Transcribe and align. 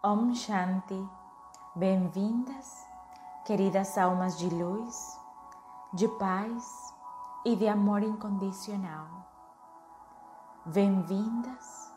Om 0.00 0.32
Shanti. 0.32 1.10
Bem-vindas, 1.74 2.86
queridas 3.44 3.98
almas 3.98 4.38
de 4.38 4.48
luz, 4.48 5.18
de 5.92 6.06
paz 6.06 6.94
e 7.44 7.56
de 7.56 7.66
amor 7.66 8.04
incondicional. 8.04 9.08
Bem-vindas 10.66 11.92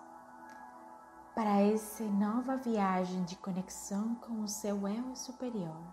para 1.35 1.61
essa 1.61 2.03
nova 2.05 2.57
viagem 2.57 3.23
de 3.25 3.35
conexão 3.35 4.15
com 4.15 4.41
o 4.41 4.47
seu 4.47 4.87
eu 4.87 5.15
superior, 5.15 5.83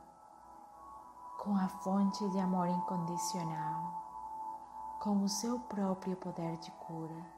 com 1.45 1.54
a 1.59 1.68
fonte 1.68 2.27
de 2.30 2.40
amor 2.40 2.68
incondicional, 2.68 3.93
com 5.02 5.22
o 5.22 5.29
seu 5.29 5.61
próprio 5.61 6.16
poder 6.16 6.56
de 6.56 6.70
cura 6.70 7.38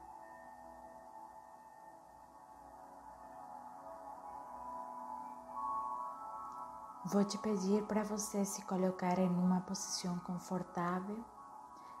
Vou 7.03 7.25
te 7.25 7.35
pedir 7.39 7.83
para 7.87 8.03
você 8.03 8.45
se 8.45 8.61
colocar 8.65 9.17
em 9.17 9.27
uma 9.27 9.61
posição 9.61 10.19
confortável, 10.19 11.17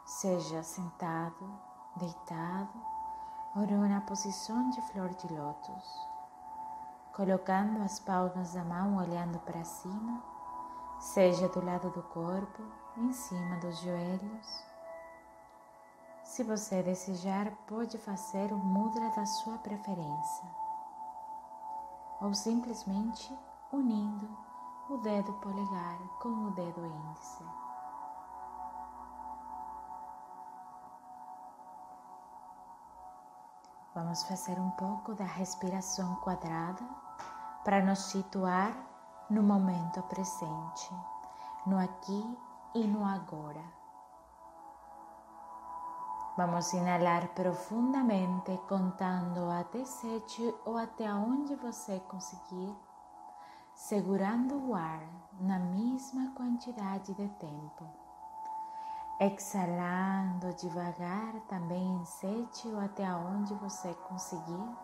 seja 0.05 0.61
sentado, 0.61 1.59
deitado 1.95 2.79
ou 3.55 3.65
numa 3.65 3.99
posição 4.01 4.69
de 4.69 4.79
flor 4.91 5.09
de 5.15 5.33
lótus, 5.33 6.07
colocando 7.15 7.81
as 7.81 7.99
palmas 7.99 8.53
da 8.53 8.63
mão 8.63 8.97
olhando 8.97 9.39
para 9.39 9.63
cima, 9.63 10.23
seja 10.99 11.49
do 11.49 11.65
lado 11.65 11.89
do 11.89 12.03
corpo, 12.03 12.61
em 12.95 13.11
cima 13.11 13.57
dos 13.57 13.79
joelhos. 13.79 14.65
Se 16.23 16.43
você 16.43 16.83
desejar, 16.83 17.49
pode 17.65 17.97
fazer 17.97 18.53
o 18.53 18.57
mudra 18.57 19.09
da 19.09 19.25
sua 19.25 19.57
preferência, 19.57 20.47
ou 22.21 22.35
simplesmente 22.35 23.35
unindo 23.73 24.50
o 24.91 24.97
dedo 24.97 25.31
polegar 25.35 25.97
com 26.19 26.47
o 26.47 26.51
dedo 26.51 26.85
índice. 26.85 27.45
Vamos 33.95 34.23
fazer 34.23 34.59
um 34.59 34.69
pouco 34.71 35.15
da 35.15 35.23
respiração 35.23 36.15
quadrada 36.15 36.83
para 37.63 37.81
nos 37.81 37.99
situar 37.99 38.75
no 39.29 39.41
momento 39.41 40.01
presente, 40.03 40.93
no 41.65 41.79
aqui 41.79 42.37
e 42.75 42.85
no 42.85 43.05
agora. 43.05 43.63
Vamos 46.35 46.73
inalar 46.73 47.29
profundamente, 47.29 48.57
contando 48.67 49.49
até 49.51 49.85
sete 49.85 50.53
ou 50.65 50.77
até 50.77 51.13
onde 51.13 51.55
você 51.55 51.99
conseguir 52.01 52.90
segurando 53.81 54.69
o 54.69 54.75
ar 54.75 55.01
na 55.39 55.57
mesma 55.57 56.31
quantidade 56.35 57.15
de 57.15 57.27
tempo. 57.27 57.83
Exalando 59.19 60.53
devagar 60.53 61.33
também 61.49 61.97
em 61.97 62.05
sete 62.05 62.67
ou 62.67 62.79
até 62.79 63.11
onde 63.11 63.53
você 63.55 63.91
conseguir. 64.07 64.77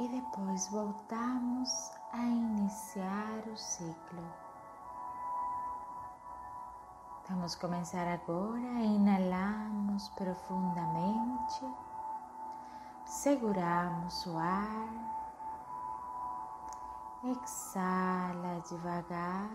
E 0.00 0.08
depois 0.08 0.66
voltamos 0.68 1.92
a 2.12 2.22
iniciar 2.22 3.46
o 3.46 3.56
ciclo. 3.56 4.24
Vamos 7.28 7.54
começar 7.54 8.06
agora, 8.08 8.80
inalamos 8.80 10.08
profundamente 10.10 11.83
seguramos 13.06 14.26
o 14.26 14.38
ar, 14.38 14.88
exala 17.24 18.60
devagar, 18.68 19.50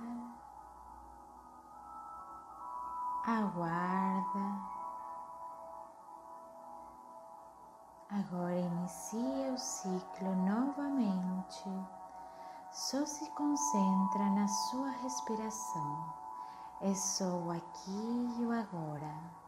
aguarda. 3.26 4.80
Agora 8.12 8.58
inicia 8.58 9.54
o 9.54 9.58
ciclo 9.58 10.36
novamente. 10.36 11.70
Só 12.72 13.06
se 13.06 13.30
concentra 13.32 14.30
na 14.32 14.48
sua 14.48 14.90
respiração. 15.04 16.14
É 16.82 16.94
só 16.96 17.26
o 17.26 17.52
aqui 17.52 18.36
e 18.40 18.46
o 18.46 18.52
agora. 18.52 19.39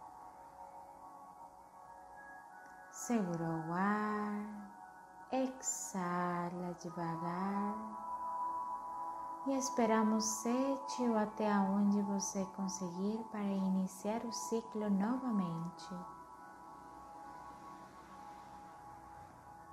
Segura 3.07 3.43
o 3.43 3.73
ar, 3.73 4.35
exala 5.31 6.75
devagar 6.79 7.75
e 9.47 9.57
esperamos 9.57 10.23
sete 10.23 11.01
ou 11.09 11.17
até 11.17 11.51
onde 11.51 11.99
você 12.03 12.45
conseguir 12.55 13.17
para 13.31 13.41
iniciar 13.41 14.23
o 14.23 14.31
ciclo 14.31 14.87
novamente. 14.91 15.89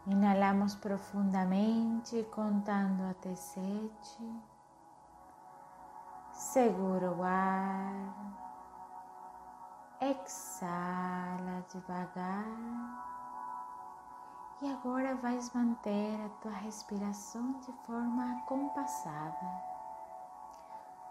Inalamos 0.06 0.74
profundamente, 0.76 2.26
contando 2.34 3.02
até 3.10 3.34
sete. 3.34 4.42
Segura 6.32 7.12
o 7.12 7.22
ar, 7.22 8.38
exala 10.00 11.62
devagar. 11.70 13.17
E 14.60 14.69
agora 14.69 15.14
vais 15.14 15.52
manter 15.54 16.20
a 16.20 16.28
tua 16.41 16.50
respiração 16.50 17.52
de 17.60 17.72
forma 17.86 18.42
compassada. 18.46 19.46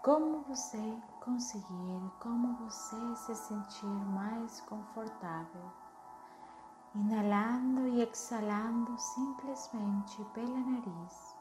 Como 0.02 0.42
você 0.42 0.98
conseguir, 1.24 2.12
como 2.20 2.54
você 2.56 3.16
se 3.16 3.34
sentir 3.34 3.86
mais 3.86 4.60
confortável. 4.62 5.72
Inalando 6.94 7.88
e 7.88 8.02
exalando 8.02 8.98
simplesmente 8.98 10.22
pela 10.34 10.60
nariz. 10.60 11.34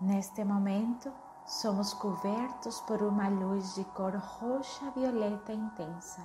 Neste 0.00 0.44
momento, 0.44 1.12
somos 1.48 1.94
cobertos 1.94 2.78
por 2.82 3.02
uma 3.02 3.26
luz 3.28 3.74
de 3.74 3.82
cor 3.82 4.14
roxa 4.14 4.90
violeta 4.90 5.50
intensa. 5.50 6.20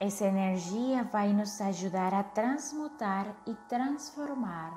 Essa 0.00 0.24
energia 0.24 1.04
vai 1.04 1.32
nos 1.32 1.60
ajudar 1.60 2.12
a 2.12 2.24
transmutar 2.24 3.32
e 3.46 3.54
transformar 3.68 4.72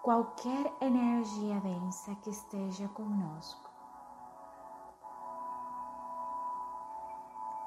qualquer 0.00 0.72
energia 0.80 1.60
densa 1.60 2.14
que 2.22 2.30
esteja 2.30 2.86
conosco. 2.90 3.68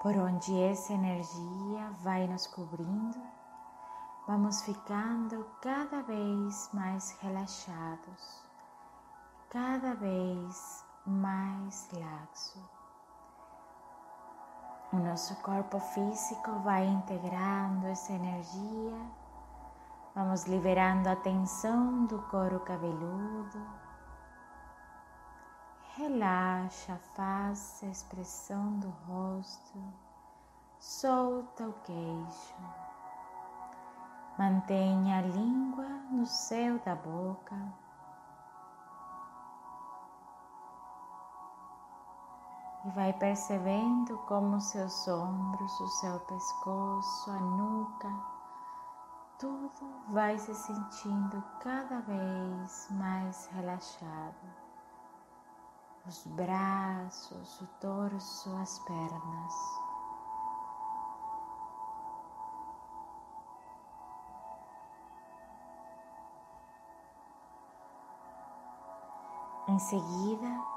Por 0.01 0.15
onde 0.15 0.57
essa 0.61 0.93
energia 0.93 1.91
vai 1.99 2.25
nos 2.27 2.47
cobrindo, 2.47 3.21
vamos 4.25 4.61
ficando 4.61 5.45
cada 5.61 6.01
vez 6.03 6.69
mais 6.73 7.11
relaxados 7.19 8.50
cada 9.51 9.93
vez 9.95 10.85
mais 11.05 11.89
laxo. 11.91 12.57
O 14.93 14.95
nosso 14.95 15.35
corpo 15.41 15.77
físico 15.77 16.51
vai 16.63 16.87
integrando 16.87 17.85
essa 17.87 18.13
energia, 18.13 18.97
vamos 20.15 20.45
liberando 20.45 21.09
a 21.09 21.17
tensão 21.17 22.05
do 22.05 22.19
couro 22.29 22.61
cabeludo. 22.61 23.61
Relaxa 25.97 26.93
a 26.93 26.97
face, 26.97 27.85
a 27.85 27.89
expressão 27.89 28.79
do 28.79 28.89
rosto, 29.05 29.83
solta 30.79 31.67
o 31.67 31.73
queixo. 31.83 32.55
Mantenha 34.39 35.17
a 35.17 35.21
língua 35.21 35.89
no 36.09 36.25
céu 36.25 36.79
da 36.85 36.95
boca 36.95 37.80
e 42.85 42.89
vai 42.91 43.13
percebendo 43.13 44.17
como 44.27 44.59
seus 44.59 45.07
ombros, 45.07 45.79
o 45.79 45.87
seu 45.87 46.19
pescoço, 46.21 47.31
a 47.31 47.39
nuca, 47.39 48.09
tudo 49.37 50.03
vai 50.09 50.37
se 50.37 50.53
sentindo 50.53 51.43
cada 51.61 51.99
vez 52.01 52.87
mais 52.91 53.47
relaxado. 53.47 54.61
Os 56.07 56.25
braços, 56.25 57.61
o 57.61 57.67
torso, 57.79 58.55
as 58.57 58.79
pernas. 58.79 59.53
Em 69.67 69.79
seguida, 69.79 70.70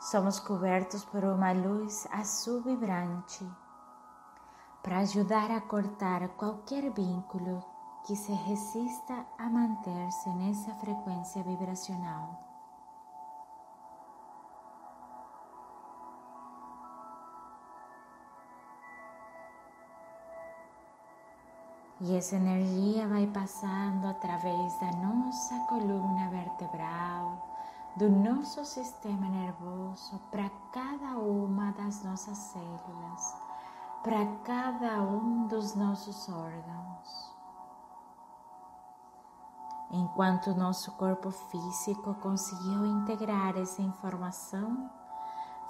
somos 0.00 0.38
cobertos 0.38 1.04
por 1.04 1.24
uma 1.24 1.52
luz 1.52 2.06
azul 2.12 2.62
vibrante 2.62 3.48
para 4.82 4.98
ajudar 4.98 5.50
a 5.50 5.60
cortar 5.60 6.28
qualquer 6.36 6.92
vínculo 6.92 7.64
que 8.04 8.14
se 8.14 8.32
resista 8.32 9.26
a 9.36 9.50
manter-se 9.50 10.30
nessa 10.30 10.72
frequência 10.74 11.42
vibracional. 11.42 12.46
E 22.00 22.14
essa 22.14 22.36
energia 22.36 23.08
vai 23.08 23.26
passando 23.26 24.06
através 24.06 24.78
da 24.78 24.92
nossa 24.98 25.58
coluna 25.66 26.28
vertebral, 26.30 27.55
do 27.96 28.10
nosso 28.10 28.62
sistema 28.66 29.26
nervoso 29.26 30.20
para 30.30 30.50
cada 30.70 31.16
uma 31.18 31.72
das 31.72 32.04
nossas 32.04 32.36
células, 32.36 33.34
para 34.04 34.26
cada 34.44 35.00
um 35.00 35.46
dos 35.46 35.74
nossos 35.74 36.28
órgãos. 36.28 37.34
Enquanto 39.90 40.50
o 40.50 40.54
nosso 40.54 40.92
corpo 40.92 41.30
físico 41.30 42.12
conseguiu 42.16 42.84
integrar 42.84 43.56
essa 43.56 43.80
informação, 43.80 44.90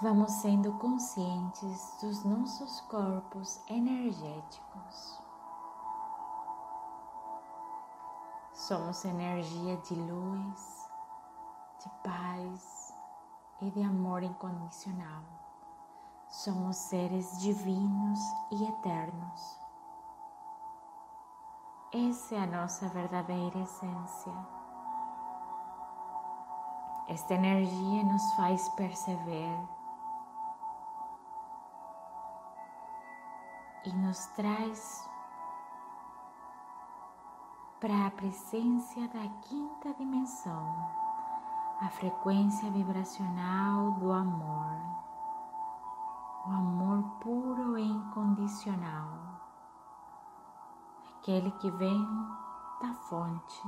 vamos 0.00 0.32
sendo 0.32 0.72
conscientes 0.78 1.96
dos 2.00 2.24
nossos 2.24 2.80
corpos 2.82 3.60
energéticos. 3.68 5.20
Somos 8.52 9.04
energia 9.04 9.76
de 9.76 9.94
luz, 9.94 10.75
de 11.86 11.90
paz 12.02 12.94
e 13.60 13.70
de 13.70 13.82
amor 13.82 14.22
incondicional. 14.22 15.22
Somos 16.28 16.76
seres 16.76 17.38
divinos 17.40 18.18
e 18.50 18.64
eternos. 18.64 19.60
Essa 21.92 22.34
é 22.34 22.38
a 22.40 22.46
nossa 22.46 22.88
verdadeira 22.88 23.58
essência. 23.60 24.32
Esta 27.08 27.34
energia 27.34 28.02
nos 28.02 28.32
faz 28.34 28.68
perceber 28.70 29.68
e 33.84 33.92
nos 33.92 34.26
traz 34.34 35.08
para 37.80 38.08
a 38.08 38.10
presença 38.10 39.00
da 39.08 39.28
quinta 39.42 39.94
dimensão, 39.94 41.05
a 41.80 41.88
frequência 41.90 42.70
vibracional 42.70 43.92
do 43.92 44.10
amor, 44.10 44.78
o 46.46 46.50
amor 46.50 47.02
puro 47.20 47.76
e 47.76 47.86
incondicional, 47.86 49.10
aquele 51.18 51.50
que 51.52 51.70
vem 51.72 52.06
da 52.80 52.94
fonte. 52.94 53.62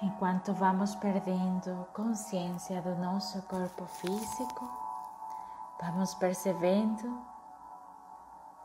Enquanto 0.00 0.54
vamos 0.54 0.94
perdendo 0.94 1.84
consciência 1.92 2.80
do 2.80 2.94
nosso 2.94 3.42
corpo 3.42 3.84
físico, 3.86 4.70
vamos 5.80 6.14
percebendo 6.14 7.20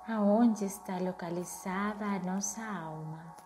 aonde 0.07 0.65
está 0.65 1.00
localizada 1.00 2.06
a 2.06 2.19
nossa 2.19 2.62
alma. 2.62 3.44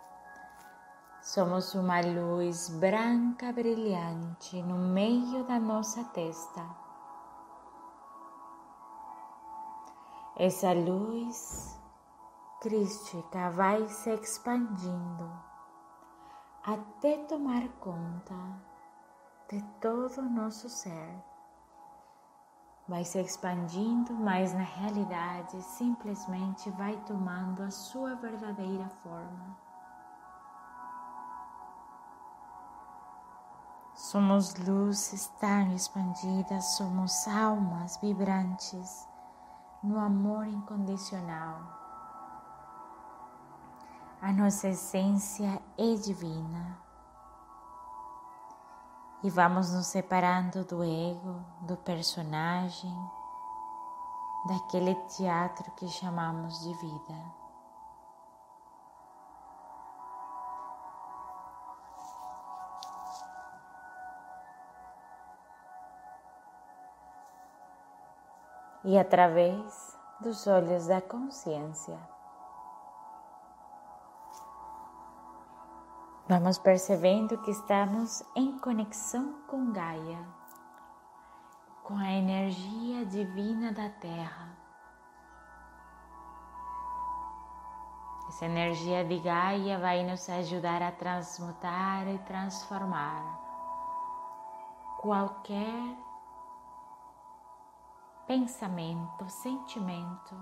Somos 1.27 1.75
uma 1.75 1.99
luz 1.99 2.69
branca 2.69 3.51
brilhante 3.51 4.63
no 4.63 4.77
meio 4.77 5.43
da 5.43 5.59
nossa 5.59 6.01
testa. 6.05 6.65
Essa 10.37 10.71
luz 10.71 11.77
crística 12.61 13.49
vai 13.49 13.89
se 13.89 14.09
expandindo 14.09 15.29
até 16.63 17.17
tomar 17.25 17.67
conta 17.81 18.33
de 19.49 19.61
todo 19.81 20.19
o 20.19 20.29
nosso 20.29 20.69
ser 20.69 21.21
vai 22.87 23.03
se 23.03 23.19
expandindo, 23.19 24.13
mas 24.13 24.53
na 24.53 24.63
realidade 24.63 25.61
simplesmente 25.61 26.69
vai 26.69 26.95
tomando 27.05 27.61
a 27.63 27.69
sua 27.69 28.15
verdadeira 28.15 28.87
forma. 29.03 29.66
Somos 33.97 34.53
luzes 34.53 35.25
tão 35.39 35.73
expandidas, 35.73 36.63
somos 36.77 37.27
almas 37.27 37.97
vibrantes 37.97 39.07
no 39.81 39.97
amor 39.97 40.45
incondicional. 40.45 41.59
A 44.21 44.31
nossa 44.31 44.67
essência 44.67 45.59
é 45.75 45.95
divina 45.95 46.77
e 49.23 49.31
vamos 49.31 49.73
nos 49.73 49.87
separando 49.87 50.63
do 50.63 50.83
ego, 50.83 51.43
do 51.61 51.75
personagem, 51.77 52.95
daquele 54.47 54.93
teatro 55.07 55.71
que 55.71 55.87
chamamos 55.87 56.61
de 56.61 56.71
vida. 56.75 57.36
E 68.87 68.97
através 68.97 69.99
dos 70.21 70.47
olhos 70.47 70.87
da 70.87 71.01
consciência, 71.01 71.99
Vamos 76.29 76.57
percebendo 76.57 77.37
que 77.37 77.51
estamos 77.51 78.21
em 78.35 78.59
conexão 78.59 79.33
com 79.47 79.71
Gaia, 79.71 80.19
com 81.83 81.97
a 81.97 82.11
energia 82.11 83.05
divina 83.05 83.71
da 83.71 83.87
Terra. 83.89 84.49
Essa 88.27 88.45
energia 88.45 89.05
de 89.05 89.19
Gaia 89.19 89.79
vai 89.79 90.03
nos 90.03 90.29
ajudar 90.29 90.81
a 90.81 90.91
transmutar 90.91 92.05
e 92.09 92.19
transformar 92.19 93.23
qualquer 94.99 96.06
pensamento, 98.27 99.29
sentimento 99.29 100.35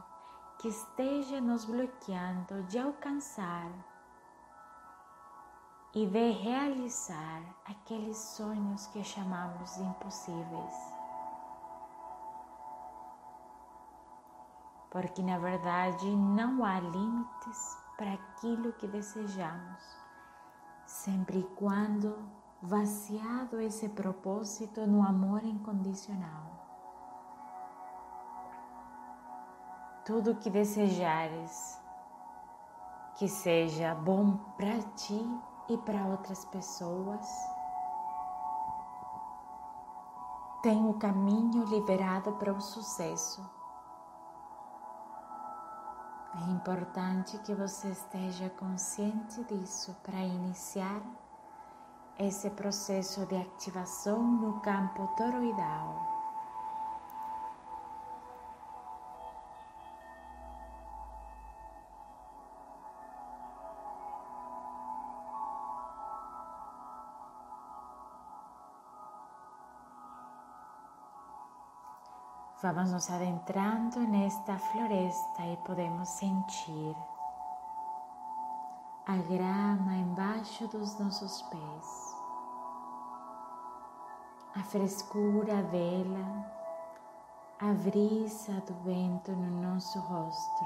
que 0.57 0.67
esteja 0.67 1.39
nos 1.39 1.65
bloqueando 1.65 2.63
de 2.63 2.79
alcançar 2.79 3.71
e 5.93 6.07
de 6.07 6.31
realizar 6.31 7.43
aqueles 7.63 8.17
sonhos 8.17 8.87
que 8.87 9.03
chamamos 9.03 9.77
impossíveis. 9.77 10.93
Porque 14.89 15.21
na 15.21 15.37
verdade 15.37 16.09
não 16.15 16.65
há 16.65 16.79
limites 16.79 17.77
para 17.97 18.13
aquilo 18.13 18.73
que 18.73 18.87
desejamos, 18.87 19.81
sempre 20.87 21.39
e 21.39 21.43
quando 21.55 22.17
vaciado 22.61 23.61
esse 23.61 23.87
propósito 23.89 24.87
no 24.87 25.03
amor 25.03 25.43
incondicional. 25.43 26.54
Tudo 30.05 30.35
que 30.35 30.51
desejares 30.51 31.81
que 33.15 33.27
seja 33.27 33.95
bom 33.95 34.37
para 34.57 34.81
ti 34.95 35.41
e 35.69 35.77
para 35.77 36.05
outras 36.05 36.43
pessoas. 36.45 37.27
Tem 40.61 40.87
o 40.87 40.93
caminho 40.95 41.63
liberado 41.65 42.33
para 42.33 42.51
o 42.53 42.59
sucesso. 42.59 43.41
É 46.35 46.51
importante 46.51 47.37
que 47.39 47.55
você 47.55 47.89
esteja 47.89 48.49
consciente 48.49 49.43
disso 49.45 49.95
para 50.03 50.19
iniciar 50.19 51.01
esse 52.19 52.49
processo 52.49 53.25
de 53.27 53.37
ativação 53.37 54.21
no 54.21 54.59
campo 54.59 55.07
toroidal. 55.15 56.14
Vamos 72.65 72.91
nos 72.91 73.11
adentrando 73.11 73.99
nesta 73.99 74.57
floresta 74.57 75.45
e 75.45 75.55
podemos 75.57 76.09
sentir 76.09 76.95
a 79.05 79.17
grama 79.17 79.95
embaixo 79.95 80.67
dos 80.69 80.97
nossos 80.97 81.43
pés. 81.43 82.15
a 84.55 84.63
frescura 84.63 85.61
dela, 85.63 86.49
a 87.59 87.73
brisa 87.73 88.53
do 88.61 88.73
vento 88.85 89.33
no 89.33 89.61
nosso 89.61 89.99
rosto, 89.99 90.65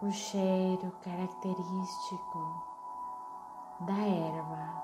o 0.00 0.10
cheiro 0.10 0.90
característico 1.02 2.64
da 3.80 3.98
erva, 3.98 4.81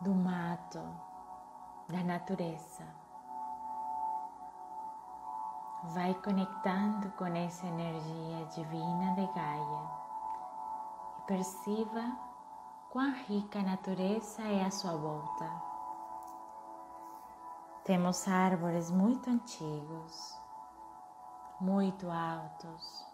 do 0.00 0.14
mato, 0.14 0.82
da 1.88 2.02
natureza. 2.02 2.84
Vai 5.84 6.14
conectando 6.14 7.10
com 7.12 7.26
essa 7.26 7.66
energia 7.66 8.44
divina 8.46 9.14
de 9.14 9.26
Gaia 9.34 10.06
Perceba 11.26 12.16
quão 12.88 13.12
rica 13.26 13.58
a 13.58 13.62
natureza 13.62 14.42
é 14.42 14.64
à 14.64 14.70
sua 14.70 14.92
volta. 14.96 15.50
Temos 17.82 18.28
árvores 18.28 18.92
muito 18.92 19.28
antigos, 19.28 20.40
muito 21.60 22.08
altos, 22.08 23.04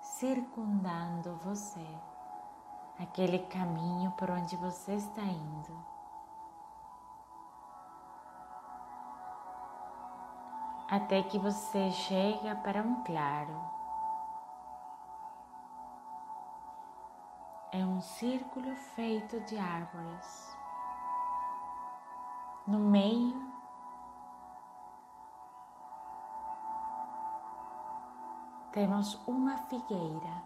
circundando 0.00 1.36
você, 1.44 1.86
aquele 2.98 3.40
caminho 3.40 4.10
por 4.12 4.30
onde 4.30 4.56
você 4.56 4.94
está 4.94 5.22
indo. 5.22 5.91
Até 10.92 11.22
que 11.22 11.38
você 11.38 11.90
chega 11.90 12.54
para 12.56 12.82
um 12.82 13.02
claro 13.02 13.58
é 17.72 17.78
um 17.78 17.98
círculo 18.02 18.76
feito 18.76 19.40
de 19.40 19.56
árvores. 19.56 20.54
No 22.66 22.78
meio, 22.78 23.50
temos 28.72 29.14
uma 29.26 29.56
figueira, 29.56 30.42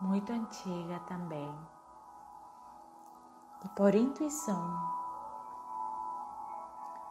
muito 0.00 0.32
antiga 0.32 1.00
também. 1.00 1.52
E 3.64 3.68
por 3.70 3.92
intuição, 3.92 4.93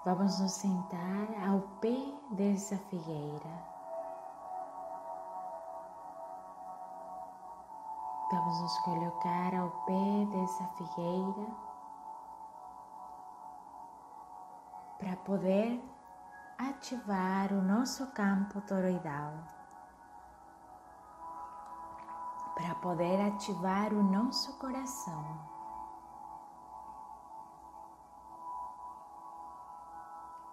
vamos 0.05 0.39
nos 0.39 0.51
sentar 0.51 1.27
ao 1.47 1.61
pé 1.79 2.13
dessa 2.31 2.77
figueira. 2.89 3.73
Vamos 8.31 8.61
nos 8.61 8.77
colocar 8.79 9.53
ao 9.55 9.69
pé 9.85 10.25
dessa 10.31 10.65
figueira 10.75 11.47
para 14.99 15.15
poder 15.17 15.81
ativar 16.57 17.53
o 17.53 17.61
nosso 17.61 18.07
campo 18.07 18.59
toroidal, 18.61 19.33
para 22.55 22.75
poder 22.75 23.21
ativar 23.21 23.93
o 23.93 24.03
nosso 24.03 24.57
coração. 24.57 25.52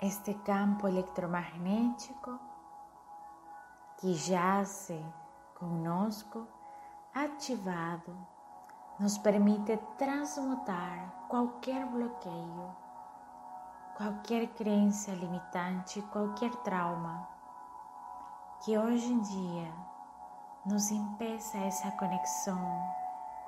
Este 0.02 0.32
campo 0.32 0.88
eletromagnético 0.88 2.40
que 3.98 4.14
jace 4.14 5.04
conosco 5.58 6.48
ativado 7.14 8.16
nos 8.98 9.18
permite 9.18 9.76
transmutar 9.98 11.26
qualquer 11.28 11.84
bloqueio, 11.84 12.74
qualquer 13.94 14.46
crença 14.54 15.10
limitante, 15.12 16.00
qualquer 16.10 16.56
trauma 16.62 17.28
que 18.64 18.78
hoje 18.78 19.12
em 19.12 19.20
dia 19.20 19.70
nos 20.64 20.90
impeça 20.90 21.58
essa 21.58 21.90
conexão 21.90 22.58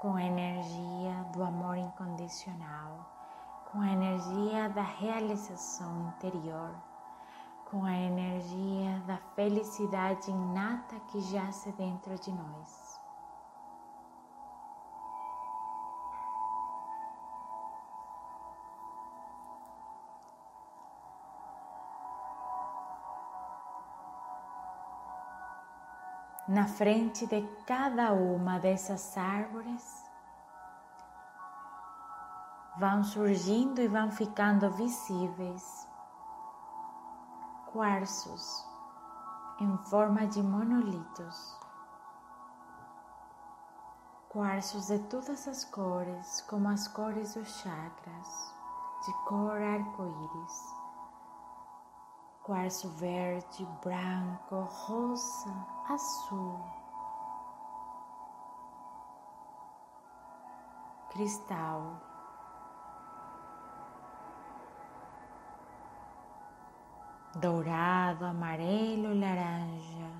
com 0.02 0.16
a 0.16 0.22
energia 0.22 1.14
do 1.32 1.42
amor 1.42 1.78
incondicional, 1.78 3.11
com 3.72 3.80
a 3.80 3.90
energia 3.90 4.68
da 4.68 4.82
realização 4.82 6.08
interior, 6.08 6.74
com 7.70 7.86
a 7.86 7.96
energia 7.96 9.02
da 9.06 9.16
felicidade 9.34 10.30
inata 10.30 11.00
que 11.08 11.18
jace 11.22 11.72
dentro 11.72 12.14
de 12.18 12.30
nós. 12.30 12.92
na 26.48 26.66
frente 26.66 27.24
de 27.24 27.40
cada 27.64 28.12
uma 28.12 28.58
dessas 28.58 29.16
árvores 29.16 30.01
vão 32.78 33.02
surgindo 33.04 33.80
e 33.80 33.88
vão 33.88 34.10
ficando 34.10 34.70
visíveis 34.70 35.88
quartzos 37.72 38.66
em 39.60 39.76
forma 39.88 40.26
de 40.26 40.42
monolitos. 40.42 41.58
Quartzos 44.28 44.86
de 44.86 44.98
todas 45.10 45.46
as 45.46 45.64
cores, 45.64 46.40
como 46.48 46.68
as 46.68 46.88
cores 46.88 47.34
dos 47.34 47.48
chakras, 47.60 48.54
de 49.04 49.12
cor 49.24 49.60
arco-íris 49.60 50.82
quartzo 52.42 52.88
verde, 52.96 53.64
branco, 53.84 54.62
rosa, 54.62 55.66
azul, 55.88 56.60
cristal. 61.10 62.11
Dourado, 67.34 68.26
amarelo, 68.26 69.18
laranja, 69.18 70.10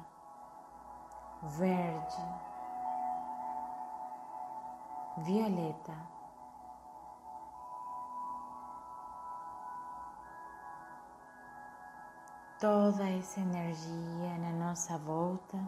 verde, 1.43 2.23
violeta. 5.19 6.13
toda 12.63 13.09
essa 13.09 13.41
energia 13.41 14.39
na 14.39 14.53
nossa 14.53 14.97
volta 14.97 15.59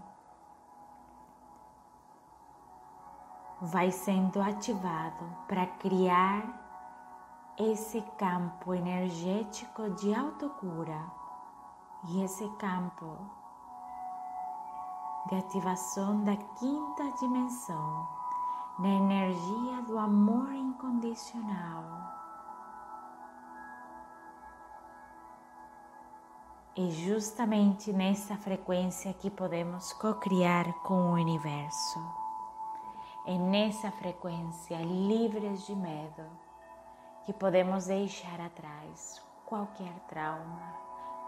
vai 3.60 3.90
sendo 3.90 4.40
ativado 4.40 5.24
para 5.48 5.66
criar 5.66 6.44
esse 7.58 8.00
campo 8.16 8.72
energético 8.72 9.90
de 9.90 10.14
autocura 10.14 11.23
e 12.08 12.22
esse 12.22 12.48
campo 12.58 13.16
de 15.28 15.36
ativação 15.36 16.22
da 16.22 16.36
quinta 16.36 17.10
dimensão, 17.18 18.06
na 18.78 18.88
energia 18.88 19.82
do 19.86 19.98
amor 19.98 20.52
incondicional. 20.52 21.84
E 26.76 26.90
justamente 26.90 27.92
nessa 27.92 28.36
frequência 28.36 29.14
que 29.14 29.30
podemos 29.30 29.92
co-criar 29.94 30.72
com 30.82 30.94
o 30.94 31.12
universo. 31.12 32.00
É 33.26 33.38
nessa 33.38 33.90
frequência, 33.92 34.76
livres 34.82 35.64
de 35.64 35.74
medo, 35.74 36.24
que 37.24 37.32
podemos 37.32 37.86
deixar 37.86 38.38
atrás 38.40 39.22
qualquer 39.46 39.94
trauma, 40.08 40.83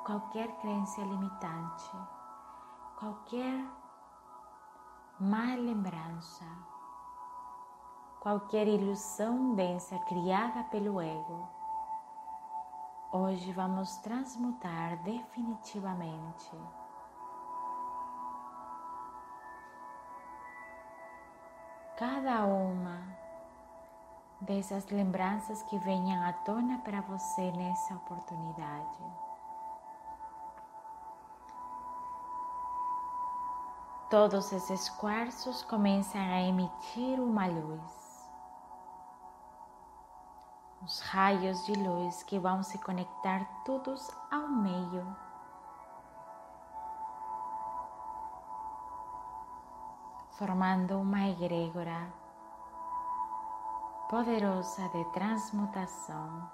qualquer 0.06 0.46
crença 0.58 1.00
limitante, 1.00 1.90
qualquer 2.96 3.66
má 5.18 5.56
lembrança, 5.56 6.44
qualquer 8.20 8.68
ilusão 8.68 9.56
densa 9.56 9.98
criada 10.06 10.62
pelo 10.70 11.00
ego 11.00 11.48
Hoje 13.10 13.50
vamos 13.52 13.96
transmutar 13.98 15.02
definitivamente. 15.02 16.50
Cada 21.96 22.44
uma 22.44 23.00
dessas 24.40 24.86
lembranças 24.88 25.62
que 25.64 25.78
venham 25.78 26.22
à 26.28 26.32
tona 26.32 26.78
para 26.78 27.00
você 27.00 27.50
nessa 27.52 27.94
oportunidade. 27.94 29.25
Todos 34.08 34.52
esses 34.52 34.88
quartzos 34.90 35.62
começam 35.62 36.20
a 36.20 36.40
emitir 36.42 37.20
uma 37.20 37.46
luz. 37.46 38.06
Os 40.82 41.00
raios 41.00 41.64
de 41.66 41.72
luz 41.72 42.22
que 42.22 42.38
vão 42.38 42.62
se 42.62 42.78
conectar 42.78 43.44
todos 43.64 44.08
ao 44.30 44.46
meio. 44.48 45.16
Formando 50.38 51.00
uma 51.00 51.28
egrégora 51.28 52.12
poderosa 54.08 54.88
de 54.90 55.04
transmutação, 55.06 56.48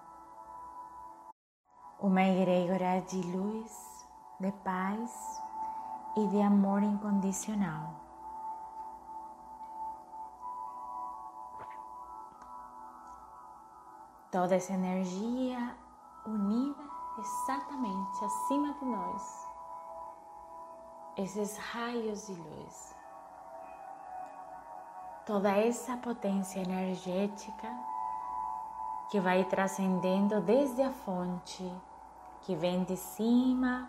uma 2.01 2.23
egrégora 2.23 3.03
de 3.03 3.21
luz, 3.21 4.07
de 4.41 4.53
paz 4.65 5.43
e 6.17 6.27
de 6.27 6.41
amor 6.43 6.83
incondicional. 6.83 7.95
Toda 14.31 14.55
essa 14.55 14.73
energia 14.73 15.77
unida 16.27 16.83
exatamente 17.19 18.25
acima 18.25 18.73
de 18.75 18.85
nós, 18.87 19.49
esses 21.17 21.59
raios 21.59 22.27
de 22.27 22.35
luz 22.35 23.03
toda 25.25 25.51
essa 25.51 25.97
potência 25.97 26.61
energética 26.61 27.69
que 29.11 29.21
vai 29.21 29.45
transcendendo 29.45 30.41
desde 30.41 30.83
a 30.83 30.91
fonte 30.91 31.71
que 32.43 32.57
vem 32.57 32.83
de 32.85 32.97
cima 32.97 33.89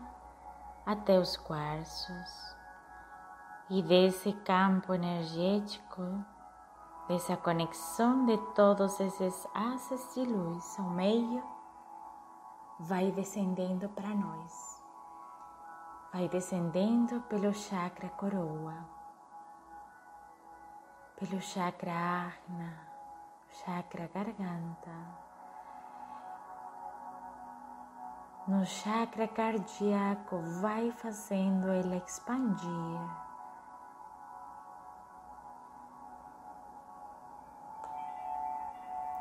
até 0.86 1.20
os 1.20 1.38
quartzos 1.38 2.56
e 3.70 3.82
desse 3.82 4.34
campo 4.34 4.94
energético, 4.94 6.26
dessa 7.08 7.38
conexão 7.38 8.26
de 8.26 8.38
todos 8.54 9.00
esses 9.00 9.48
asas 9.54 10.14
de 10.14 10.24
luz 10.26 10.80
ao 10.80 10.90
meio, 10.90 11.44
vai 12.80 13.12
descendendo 13.12 13.88
para 13.90 14.10
nós, 14.10 14.84
vai 16.12 16.28
descendendo 16.28 17.22
pelo 17.22 17.54
chakra 17.54 18.10
coroa 18.10 19.04
pelo 21.26 21.42
chakra 21.42 21.94
Ajna, 21.94 22.88
chakra 23.50 24.10
garganta, 24.14 24.92
no 28.48 28.66
chakra 28.66 29.28
cardíaco, 29.28 30.38
vai 30.62 30.92
fazendo 30.92 31.72
ele 31.72 31.98
expandir. 31.98 33.00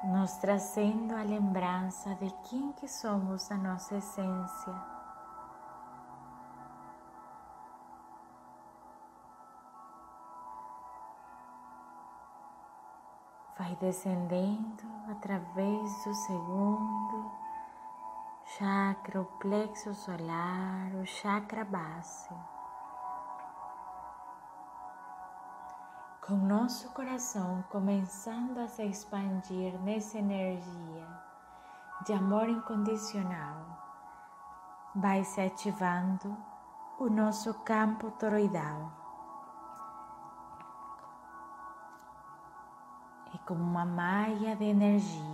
Nos 0.04 0.32
trazendo 0.38 1.14
a 1.14 1.22
lembrança 1.22 2.14
de 2.16 2.28
quem 2.48 2.72
que 2.72 2.88
somos 2.88 3.50
a 3.52 3.56
nossa 3.56 3.96
essência. 3.96 5.02
vai 13.62 13.76
descendendo 13.76 14.82
através 15.08 16.04
do 16.04 16.14
segundo 16.14 17.11
chakra, 18.58 19.20
o 19.20 19.24
plexo 19.24 19.94
solar, 19.94 20.94
o 21.00 21.06
chakra 21.06 21.64
base. 21.64 22.28
Com 26.26 26.34
nosso 26.36 26.90
coração 26.90 27.64
começando 27.70 28.58
a 28.58 28.68
se 28.68 28.84
expandir 28.84 29.78
nessa 29.80 30.18
energia 30.18 31.06
de 32.04 32.12
amor 32.12 32.48
incondicional, 32.48 33.64
vai 34.94 35.24
se 35.24 35.40
ativando 35.40 36.36
o 36.98 37.08
nosso 37.08 37.54
campo 37.64 38.10
toroidal. 38.12 39.02
como 43.44 43.60
uma 43.60 43.84
malha 43.84 44.54
de 44.54 44.64
energia, 44.64 45.31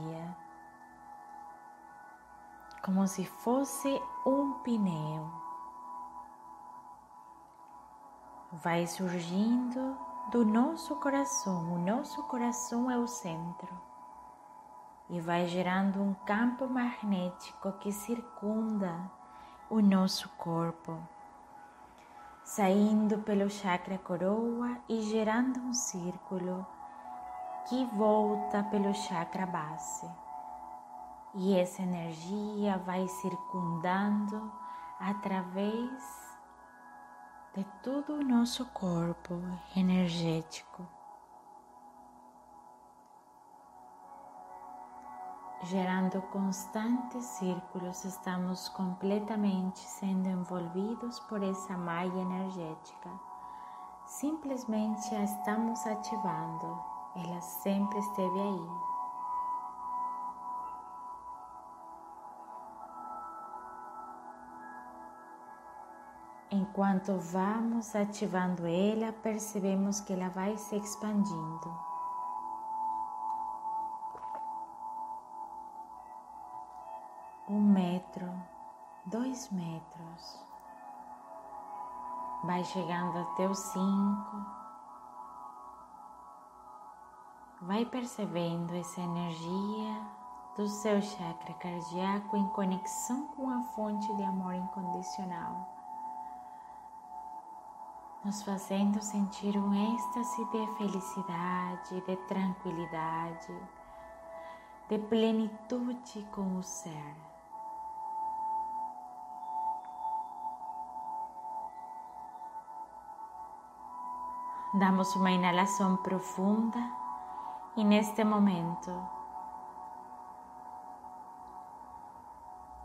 como 2.88 3.07
se 3.07 3.22
fosse 3.27 4.03
um 4.24 4.55
pneu. 4.62 5.31
Vai 8.51 8.87
surgindo 8.87 9.94
do 10.31 10.42
nosso 10.42 10.96
coração, 10.96 11.74
o 11.74 11.79
nosso 11.79 12.22
coração 12.22 12.90
é 12.90 12.96
o 12.96 13.07
centro, 13.07 13.68
e 15.11 15.20
vai 15.20 15.46
gerando 15.48 16.01
um 16.03 16.14
campo 16.24 16.66
magnético 16.66 17.72
que 17.72 17.92
circunda 17.92 18.98
o 19.68 19.83
nosso 19.83 20.27
corpo, 20.38 20.98
saindo 22.42 23.18
pelo 23.18 23.51
chakra 23.51 23.98
coroa 23.98 24.79
e 24.88 25.03
gerando 25.03 25.61
um 25.61 25.74
círculo 25.74 26.66
que 27.68 27.85
volta 27.85 28.62
pelo 28.62 28.94
chakra 28.94 29.44
base. 29.44 30.28
E 31.35 31.57
essa 31.57 31.83
energia 31.83 32.79
vai 32.79 33.07
circundando 33.09 34.51
através 34.99 36.38
de 37.55 37.64
todo 37.83 38.14
o 38.14 38.25
nosso 38.25 38.64
corpo 38.67 39.35
energético. 39.77 40.87
Gerando 45.62 46.23
constantes 46.31 47.25
círculos, 47.25 48.05
estamos 48.05 48.69
completamente 48.71 49.81
sendo 49.81 50.29
envolvidos 50.29 51.19
por 51.21 51.43
essa 51.43 51.77
malha 51.77 52.21
energética. 52.21 53.11
Simplesmente 54.07 55.14
a 55.14 55.25
estamos 55.25 55.85
ativando 55.87 56.99
ela 57.17 57.41
sempre 57.41 57.99
esteve 57.99 58.41
aí. 58.41 58.88
Enquanto 66.79 67.19
vamos 67.19 67.97
ativando 67.97 68.64
ela, 68.64 69.12
percebemos 69.12 70.01
que 70.01 70.12
ela 70.12 70.29
vai 70.29 70.57
se 70.57 70.77
expandindo. 70.77 71.77
Um 77.49 77.61
metro, 77.61 78.33
dois 79.07 79.51
metros, 79.51 80.47
vai 82.45 82.62
chegando 82.62 83.19
até 83.19 83.49
os 83.49 83.59
cinco, 83.59 84.37
Vai 87.62 87.85
percebendo 87.87 88.73
essa 88.77 89.01
energia 89.01 90.01
do 90.57 90.69
seu 90.69 91.03
chakra 91.03 91.55
cardíaco 91.55 92.37
em 92.37 92.47
conexão 92.51 93.27
com 93.35 93.51
a 93.51 93.62
fonte 93.75 94.14
de 94.14 94.23
amor 94.23 94.55
incondicional, 94.55 95.78
nos 98.29 98.43
fazendo 98.43 99.01
sentir 99.01 99.57
um 99.57 99.73
êxtase 99.73 100.45
de 100.51 100.67
felicidade, 100.77 101.99
de 102.03 102.14
tranquilidade, 102.29 103.59
de 104.87 104.99
plenitude 104.99 106.29
com 106.31 106.59
o 106.59 106.62
ser. 106.62 107.14
Damos 114.75 115.17
uma 115.17 115.31
inalação 115.31 115.97
profunda 115.97 116.85
e 117.77 117.83
neste 117.83 118.23
momento 118.25 118.91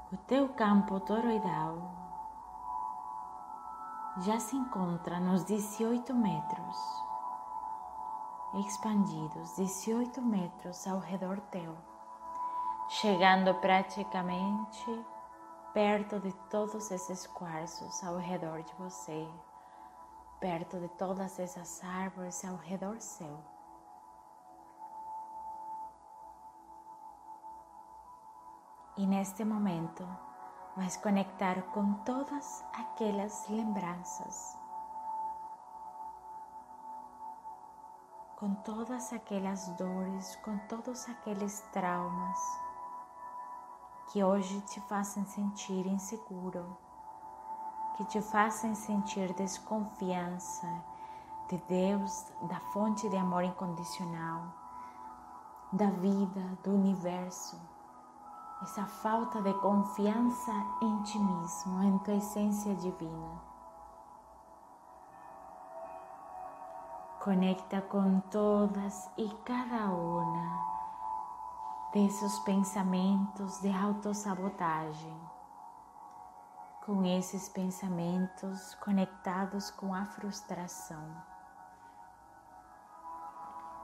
o 0.10 0.16
teu 0.26 0.48
campo 0.54 1.02
toroidal 1.02 2.03
já 4.18 4.40
se 4.40 4.56
encontra 4.56 5.20
nos 5.20 5.44
18 5.44 6.14
metros, 6.14 6.78
expandidos 8.54 9.56
18 9.56 10.22
metros 10.22 10.86
ao 10.86 11.00
redor 11.00 11.40
teu, 11.50 11.76
chegando 12.90 13.56
praticamente 13.56 15.06
perto 15.74 16.20
de 16.20 16.32
todos 16.52 16.92
esses 16.92 17.26
quartzos 17.26 18.04
ao 18.04 18.18
redor 18.18 18.62
de 18.62 18.74
você, 18.76 19.28
perto 20.40 20.80
de 20.80 20.90
todas 20.90 21.40
essas 21.40 21.84
árvores 21.84 22.46
ao 22.46 22.56
redor 22.58 23.02
seu. 23.02 23.40
E 28.96 29.08
neste 29.08 29.44
momento 29.44 30.08
vais 30.76 30.98
conectar 30.98 31.62
com 31.74 31.94
todas 32.06 32.64
aquelas 32.74 33.48
lembranças 33.50 34.64
com 38.44 38.56
todas 38.56 39.14
aquelas 39.14 39.70
dores, 39.78 40.36
com 40.44 40.58
todos 40.68 41.08
aqueles 41.08 41.62
traumas 41.72 42.40
que 44.12 44.22
hoje 44.22 44.60
te 44.64 44.82
fazem 44.82 45.24
sentir 45.28 45.88
inseguro, 45.88 46.78
que 47.96 48.04
te 48.04 48.22
fazem 48.22 48.76
sentir 48.76 49.34
desconfiança 49.36 50.68
de 51.48 51.58
Deus, 51.70 52.34
da 52.50 52.60
fonte 52.74 53.08
de 53.08 53.16
amor 53.16 53.46
incondicional, 53.46 54.54
da 55.72 55.90
vida, 55.92 56.42
do 56.66 56.72
universo. 56.72 57.73
Essa 58.64 58.86
falta 58.86 59.42
de 59.42 59.54
confiança 59.56 60.54
em 60.82 61.04
ti 61.04 61.20
mesmo, 61.20 61.84
em 61.84 61.98
tua 62.00 62.14
essência 62.14 62.74
divina. 62.76 63.42
Conecta 67.22 67.82
com 67.82 68.22
todas 68.32 69.12
e 69.18 69.28
cada 69.44 69.90
uma 69.90 70.64
desses 71.92 72.40
pensamentos 72.40 73.60
de 73.60 73.70
autossabotagem, 73.70 75.22
com 76.86 77.04
esses 77.04 77.50
pensamentos 77.50 78.76
conectados 78.76 79.72
com 79.72 79.94
a 79.94 80.06
frustração, 80.06 81.06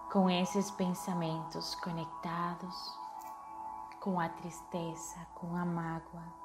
com 0.10 0.30
esses 0.30 0.72
pensamentos 0.72 1.76
conectados 1.76 2.99
com 4.02 4.20
a 4.20 4.30
tristeza, 4.30 5.26
com 5.36 5.56
a 5.56 5.66
mágoa 5.66 6.40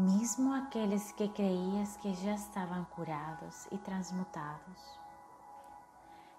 mesmo 0.00 0.54
aqueles 0.54 1.12
que 1.12 1.28
creias 1.28 1.96
que 1.98 2.14
já 2.14 2.32
estavam 2.32 2.84
curados 2.86 3.66
e 3.70 3.76
transmutados. 3.76 4.98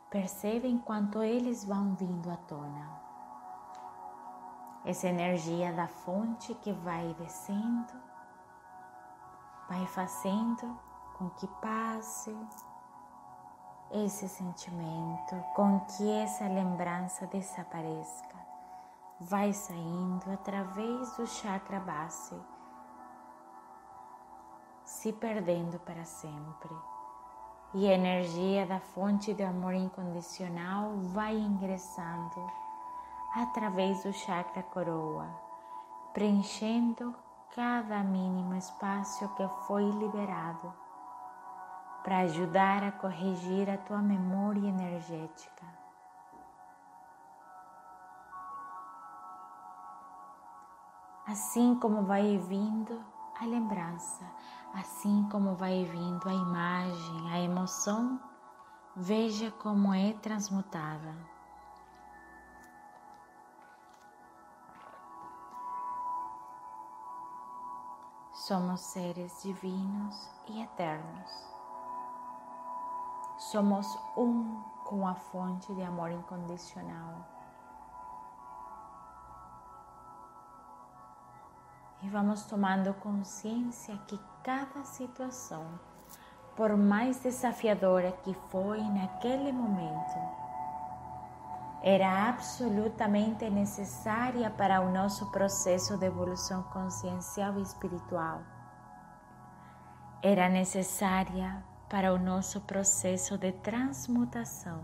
Percebem 0.10 0.80
quanto 0.80 1.22
eles 1.22 1.64
vão 1.64 1.94
vindo 1.94 2.32
à 2.32 2.38
tona. 2.38 2.90
Essa 4.84 5.08
energia 5.08 5.72
da 5.74 5.88
fonte 5.88 6.56
que 6.56 6.74
vai 6.74 7.16
descendo, 7.20 7.94
vai 9.70 9.86
fazendo 9.86 10.80
com 11.20 11.30
que 11.30 11.46
passe 11.62 12.36
esse 13.92 14.28
sentimento, 14.28 15.36
com 15.56 15.82
que 15.82 16.10
essa 16.10 16.48
lembrança 16.48 17.28
desapareça, 17.28 18.41
vai 19.30 19.54
saindo 19.54 20.32
através 20.32 21.16
do 21.16 21.28
chakra 21.28 21.80
base 21.80 22.36
se 24.84 25.14
perdendo 25.14 25.80
para 25.80 26.04
sempre. 26.04 26.76
E 27.74 27.88
a 27.88 27.94
energia 27.94 28.66
da 28.66 28.80
fonte 28.80 29.34
de 29.34 29.44
amor 29.44 29.74
incondicional 29.74 30.92
vai 31.14 31.36
ingressando 31.38 32.52
através 33.34 34.04
do 34.04 34.12
chakra 34.12 34.64
coroa, 34.64 35.30
preenchendo 36.14 37.16
cada 37.56 38.04
mínimo 38.04 38.56
espaço 38.56 39.30
que 39.36 39.48
foi 39.66 39.84
liberado 39.84 40.74
para 42.04 42.20
ajudar 42.20 42.84
a 42.84 42.92
corrigir 42.92 43.70
a 43.70 43.78
tua 43.78 44.02
memória 44.02 44.68
energética. 44.68 45.81
Assim 51.32 51.76
como 51.76 52.04
vai 52.04 52.38
vindo 52.38 53.02
a 53.40 53.46
lembrança, 53.46 54.26
Assim 54.74 55.28
como 55.30 55.56
vai 55.56 55.84
vindo 55.84 56.30
a 56.30 56.34
imagem, 56.34 57.30
a 57.30 57.40
emoção, 57.42 58.18
veja 58.96 59.52
como 59.52 59.94
é 59.94 60.14
transmutada. 60.14 61.14
Somos 68.32 68.80
seres 68.80 69.42
divinos 69.44 70.30
e 70.48 70.62
eternos. 70.62 71.32
Somos 73.38 74.00
um 74.16 74.62
com 74.86 75.06
a 75.06 75.16
fonte 75.16 75.74
de 75.76 75.84
amor 75.84 76.12
incondicional. 76.12 77.31
E 82.04 82.10
vamos 82.10 82.44
tomando 82.46 82.94
consciência 82.96 83.96
que 84.08 84.20
cada 84.44 84.84
situação, 84.84 85.64
por 86.56 86.76
mais 86.76 87.20
desafiadora 87.20 88.12
que 88.24 88.34
foi 88.50 88.82
naquele 88.82 89.52
momento, 89.52 90.18
era 91.84 92.30
absolutamente 92.30 93.50
necessária 93.50 94.50
para 94.50 94.82
o 94.82 94.92
nosso 94.92 95.32
processo 95.32 95.98
de 95.98 96.06
evolução 96.06 96.64
consciencial 96.64 97.58
e 97.58 97.62
espiritual. 97.62 98.42
Era 100.24 100.50
necessária 100.50 101.64
para 101.90 102.14
o 102.14 102.18
nosso 102.20 102.62
processo 102.62 103.38
de 103.38 103.52
transmutação. 103.52 104.84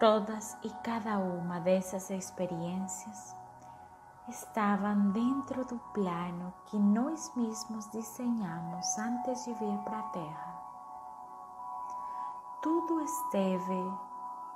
Todas 0.00 0.56
e 0.62 0.70
cada 0.82 1.18
uma 1.18 1.60
dessas 1.60 2.10
experiências 2.10 3.43
estavam 4.28 5.10
dentro 5.10 5.64
do 5.64 5.78
plano 5.92 6.52
que 6.66 6.78
nós 6.78 7.30
mesmos 7.36 7.86
desenhamos 7.88 8.98
antes 8.98 9.44
de 9.44 9.52
vir 9.54 9.78
para 9.84 9.98
a 9.98 10.02
Terra. 10.04 10.62
Tudo 12.62 13.00
esteve 13.02 13.92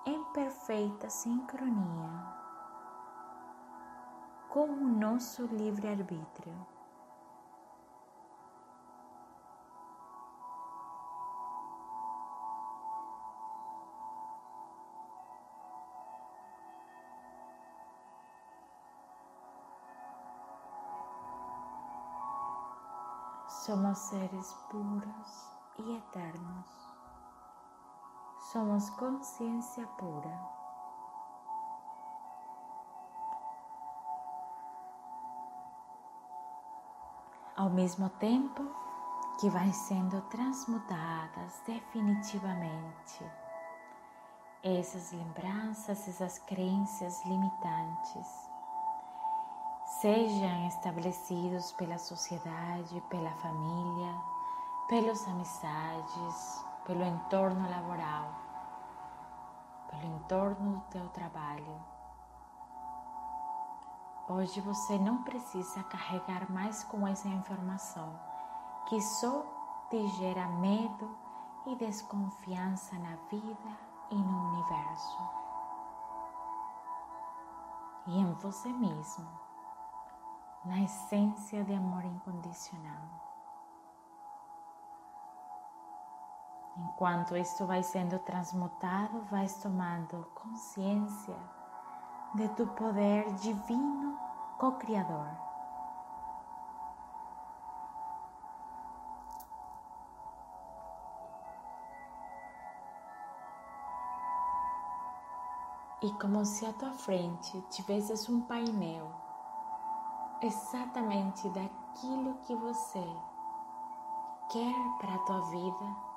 em 0.06 0.24
perfeita 0.32 1.10
sincronia 1.10 2.38
com 4.48 4.64
o 4.64 4.88
nosso 4.88 5.44
livre-arbítrio. 5.46 6.77
Somos 23.68 23.98
seres 23.98 24.54
puros 24.70 25.52
e 25.76 25.96
eternos. 25.98 26.66
Somos 28.50 28.88
consciência 28.88 29.86
pura. 29.98 30.40
Ao 37.54 37.68
mesmo 37.68 38.08
tempo 38.08 38.64
que 39.38 39.50
vai 39.50 39.70
sendo 39.70 40.22
transmutadas 40.30 41.62
definitivamente 41.66 43.22
essas 44.62 45.12
lembranças, 45.12 46.08
essas 46.08 46.38
crenças 46.38 47.22
limitantes 47.26 48.47
sejam 50.00 50.68
estabelecidos 50.68 51.72
pela 51.72 51.98
sociedade, 51.98 53.02
pela 53.08 53.32
família, 53.32 54.14
pelas 54.88 55.26
amizades, 55.26 56.64
pelo 56.86 57.04
entorno 57.04 57.68
laboral, 57.68 58.32
pelo 59.90 60.14
entorno 60.14 60.76
do 60.76 60.80
teu 60.90 61.08
trabalho. 61.08 61.82
Hoje 64.28 64.60
você 64.60 64.98
não 64.98 65.24
precisa 65.24 65.82
carregar 65.84 66.48
mais 66.50 66.84
com 66.84 67.06
essa 67.06 67.26
informação 67.28 68.14
que 68.88 69.00
só 69.00 69.42
te 69.90 70.06
gera 70.18 70.46
medo 70.48 71.18
e 71.66 71.74
desconfiança 71.74 72.96
na 72.98 73.16
vida 73.28 73.78
e 74.10 74.14
no 74.14 74.52
universo. 74.52 75.18
E 78.06 78.18
em 78.18 78.32
você 78.34 78.68
mesmo 78.68 79.47
na 80.64 80.80
essência 80.80 81.64
de 81.64 81.74
amor 81.74 82.04
incondicional. 82.04 83.28
Enquanto 86.76 87.36
isto 87.36 87.66
vai 87.66 87.82
sendo 87.82 88.18
transmutado, 88.20 89.20
vais 89.30 89.54
tomando 89.56 90.24
consciência 90.34 91.36
de 92.34 92.48
tu 92.50 92.66
poder 92.68 93.32
divino 93.34 94.18
co-criador. 94.58 95.28
E 106.00 106.12
como 106.12 106.44
se 106.44 106.64
à 106.64 106.72
tua 106.72 106.92
frente 106.92 107.60
tivesses 107.70 108.28
um 108.28 108.40
painel 108.42 109.27
exatamente 110.42 111.48
daquilo 111.50 112.34
que 112.42 112.54
você 112.54 113.04
quer 114.50 114.98
para 114.98 115.14
a 115.14 115.18
tua 115.18 115.40
vida 115.50 116.08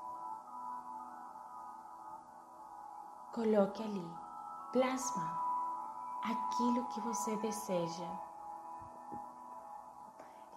coloque 3.34 3.82
ali, 3.82 4.12
plasma 4.74 5.42
aquilo 6.24 6.86
que 6.86 7.02
você 7.02 7.36
deseja. 7.38 8.08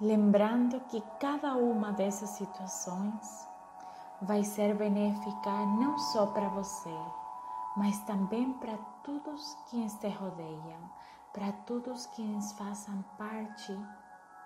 Lembrando 0.01 0.81
que 0.89 1.01
cada 1.21 1.55
uma 1.55 1.93
dessas 1.93 2.31
situações 2.31 3.49
vai 4.21 4.43
ser 4.43 4.75
benéfica 4.75 5.51
não 5.79 5.97
só 5.99 6.27
para 6.27 6.49
você, 6.49 6.95
mas 7.77 7.99
também 8.01 8.53
para 8.55 8.77
todos 9.03 9.57
quienes 9.71 9.95
te 9.95 10.09
rodeiam, 10.09 10.91
para 11.35 11.51
todos 11.67 12.07
quienes 12.07 12.53
façam 12.53 13.03
parte 13.19 13.77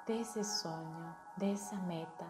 desse 0.07 0.43
sonho, 0.43 1.15
dessa 1.37 1.77
meta. 1.77 2.27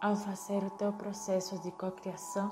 Ao 0.00 0.16
fazer 0.16 0.64
o 0.64 0.70
teu 0.70 0.94
processo 0.94 1.58
de 1.58 1.70
cocriação, 1.72 2.50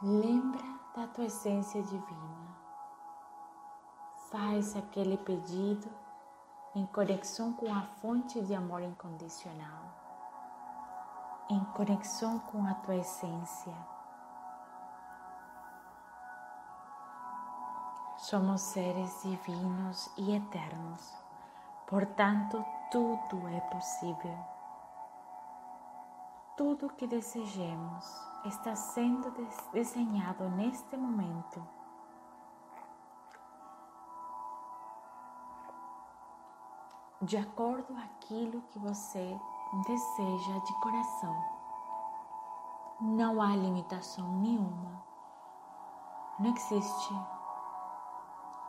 lembra 0.00 0.64
da 0.96 1.06
tua 1.06 1.26
essência 1.26 1.82
divina. 1.82 2.56
Faz 4.30 4.74
aquele 4.74 5.18
pedido 5.18 5.86
em 6.74 6.86
conexão 6.86 7.52
com 7.52 7.72
a 7.74 7.82
fonte 8.00 8.40
de 8.40 8.54
amor 8.54 8.80
incondicional, 8.80 9.84
em 11.50 11.62
conexão 11.74 12.38
com 12.38 12.66
a 12.66 12.72
tua 12.72 12.96
essência. 12.96 13.95
Somos 18.28 18.60
seres 18.60 19.22
divinos 19.22 20.10
e 20.16 20.34
eternos, 20.34 21.14
portanto, 21.86 22.64
tudo 22.90 23.46
é 23.46 23.60
possível. 23.60 24.36
Tudo 26.56 26.88
que 26.88 27.06
desejemos 27.06 28.04
está 28.46 28.74
sendo 28.74 29.30
desenhado 29.72 30.48
neste 30.48 30.96
momento. 30.96 31.64
De 37.22 37.36
acordo 37.36 37.84
com 37.84 37.96
aquilo 37.96 38.60
que 38.62 38.78
você 38.80 39.40
deseja 39.86 40.58
de 40.64 40.80
coração. 40.80 41.44
Não 43.02 43.40
há 43.40 43.54
limitação 43.54 44.28
nenhuma. 44.40 45.00
Não 46.40 46.52
existe 46.52 47.14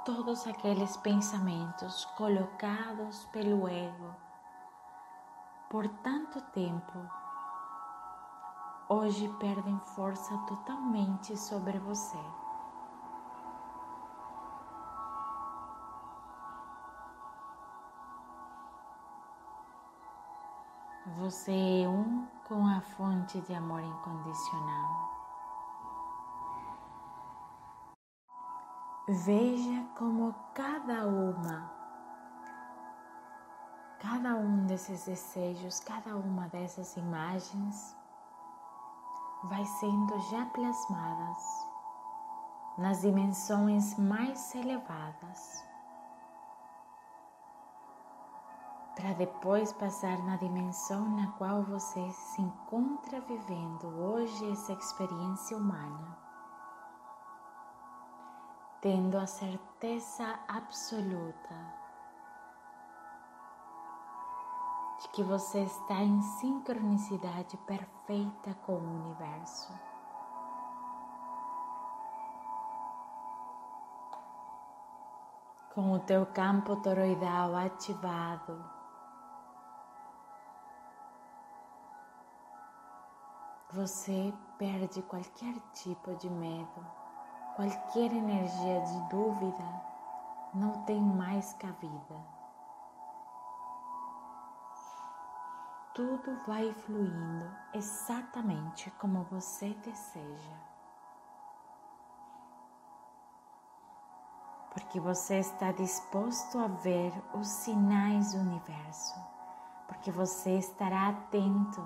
todos 0.08 0.48
aqueles 0.48 0.96
pensamentos 0.96 2.06
colocados 2.16 3.26
pelo 3.26 3.68
ego 3.68 4.16
por 5.70 5.86
tanto 6.02 6.40
tempo, 6.54 6.98
hoje 8.88 9.28
perdem 9.38 9.78
força 9.98 10.38
totalmente 10.48 11.36
sobre 11.36 11.78
você. 11.80 12.18
Você 21.18 21.82
é 21.84 21.90
um 21.90 22.26
com 22.48 22.66
a 22.66 22.80
fonte 22.80 23.42
de 23.42 23.54
amor 23.54 23.82
incondicional. 23.82 25.17
Veja 29.10 29.86
como 29.98 30.36
cada 30.54 31.08
uma, 31.08 31.72
cada 34.02 34.36
um 34.36 34.66
desses 34.66 35.06
desejos, 35.06 35.80
cada 35.80 36.14
uma 36.18 36.50
dessas 36.50 36.98
imagens 36.98 37.96
vai 39.46 39.64
sendo 39.64 40.20
já 40.30 40.46
plasmadas 40.48 41.70
nas 42.78 43.00
dimensões 43.00 43.98
mais 43.98 44.54
elevadas, 44.54 45.66
para 48.94 49.14
depois 49.14 49.72
passar 49.72 50.18
na 50.26 50.36
dimensão 50.36 51.08
na 51.16 51.32
qual 51.38 51.64
você 51.64 52.12
se 52.12 52.42
encontra 52.42 53.22
vivendo 53.22 53.88
hoje 53.88 54.52
essa 54.52 54.74
experiência 54.74 55.56
humana 55.56 56.27
tendo 58.82 59.18
a 59.18 59.26
certeza 59.26 60.40
absoluta 60.48 61.56
de 65.02 65.08
que 65.10 65.24
você 65.24 65.64
está 65.64 65.96
em 65.96 66.22
sincronicidade 66.22 67.58
perfeita 67.58 68.54
com 68.66 68.74
o 68.74 69.06
universo. 69.06 69.74
Com 75.74 75.94
o 75.94 76.00
teu 76.00 76.26
campo 76.28 76.76
toroidal 76.78 77.56
ativado, 77.56 78.64
você 83.72 84.34
perde 84.58 85.04
qualquer 85.04 85.56
tipo 85.74 86.16
de 86.16 86.30
medo 86.30 87.07
qualquer 87.58 88.14
energia 88.14 88.82
de 88.82 89.10
dúvida 89.10 89.82
não 90.54 90.84
tem 90.84 91.02
mais 91.02 91.54
cabida. 91.54 92.16
Tudo 95.96 96.40
vai 96.46 96.72
fluindo 96.72 97.52
exatamente 97.74 98.92
como 99.00 99.24
você 99.24 99.74
deseja. 99.74 100.56
Porque 104.70 105.00
você 105.00 105.40
está 105.40 105.72
disposto 105.72 106.60
a 106.60 106.68
ver 106.68 107.12
os 107.34 107.48
sinais 107.48 108.34
do 108.34 108.40
universo, 108.42 109.20
porque 109.88 110.12
você 110.12 110.60
estará 110.60 111.10
atento 111.10 111.82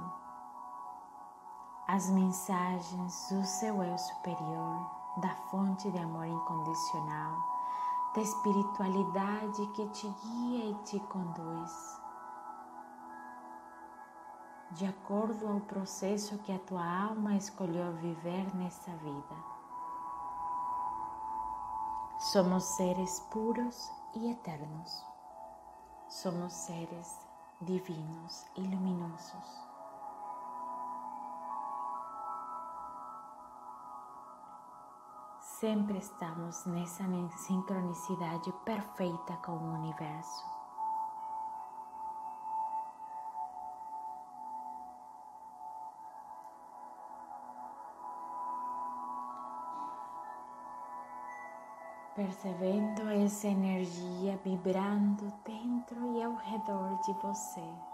às 1.88 2.10
mensagens 2.10 3.30
do 3.30 3.46
seu 3.46 3.82
eu 3.82 3.98
superior 3.98 5.01
da 5.18 5.36
fonte 5.50 5.90
de 5.92 5.98
amor 5.98 6.26
incondicional, 6.26 7.38
da 8.16 8.22
espiritualidade 8.22 9.68
que 9.76 9.88
te 9.90 10.08
guia 10.08 10.66
e 10.72 10.76
te 10.86 11.00
conduz, 11.00 12.02
de 14.72 14.86
acordo 14.86 15.48
ao 15.48 15.60
processo 15.62 16.38
que 16.40 16.54
a 16.54 16.60
tua 16.60 16.86
alma 16.86 17.36
escolheu 17.36 17.92
viver 17.94 18.56
nessa 18.56 18.92
vida. 18.98 19.36
Somos 22.32 22.64
seres 22.76 23.20
puros 23.32 23.92
e 24.14 24.32
eternos. 24.32 25.06
Somos 26.08 26.54
seres 26.54 27.20
divinos 27.62 28.46
e 28.56 28.62
luminosos. 28.62 29.71
Sempre 35.62 36.00
estamos 36.00 36.66
nessa 36.66 37.04
sincronicidade 37.46 38.52
perfeita 38.66 39.38
com 39.46 39.52
o 39.52 39.74
universo. 39.76 40.44
Percebendo 52.16 53.08
essa 53.24 53.48
energia 53.48 54.40
vibrando 54.44 55.32
dentro 55.46 56.18
e 56.18 56.24
ao 56.24 56.34
redor 56.38 57.00
de 57.02 57.14
você. 57.22 57.91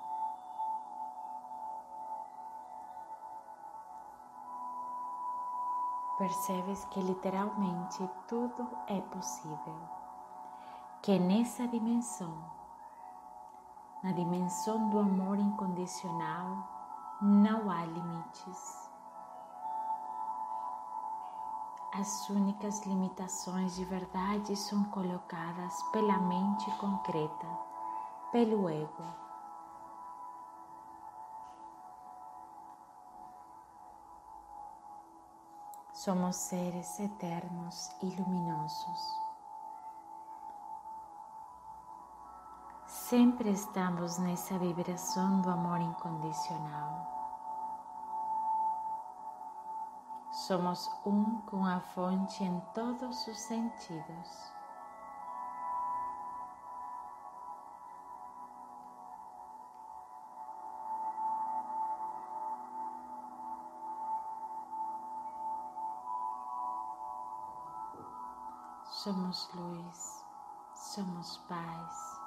Percebes 6.18 6.84
que 6.86 7.00
literalmente 7.00 8.10
tudo 8.28 8.68
é 8.88 9.00
possível, 9.02 9.80
que 11.02 11.20
nessa 11.20 11.68
dimensão, 11.68 12.34
na 14.04 14.12
dimensão 14.12 14.90
do 14.90 15.00
amor 15.00 15.38
incondicional, 15.38 16.68
não 17.22 17.70
há 17.70 17.86
limites. 17.86 18.90
As 21.94 22.30
únicas 22.30 22.86
limitações 22.86 23.76
de 23.76 23.86
verdade 23.86 24.56
são 24.56 24.84
colocadas 24.86 25.82
pela 25.92 26.18
mente 26.20 26.70
concreta, 26.78 27.48
pelo 28.32 28.70
ego 28.70 29.27
Somos 36.08 36.38
seres 36.38 37.02
eternos 37.02 37.92
e 38.02 38.06
luminosos. 38.06 39.20
Sempre 42.86 43.50
estamos 43.50 44.18
nessa 44.18 44.58
vibração 44.58 45.42
do 45.42 45.50
amor 45.50 45.82
incondicional. 45.82 47.06
Somos 50.32 50.90
um 51.06 51.42
com 51.42 51.66
a 51.66 51.82
fonte 51.82 52.42
em 52.42 52.58
todos 52.74 53.28
os 53.28 53.40
sentidos. 53.42 54.57
Somos 69.08 69.50
luz, 69.54 70.26
somos 70.76 71.38
paz, 71.48 72.20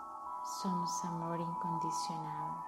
somos 0.62 1.04
amor 1.04 1.38
incondicional. 1.38 2.64